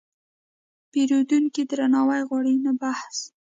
پیرودونکی 0.91 1.63
درناوی 1.71 2.21
غواړي، 2.29 2.55
نه 2.65 2.71
بحث. 2.81 3.17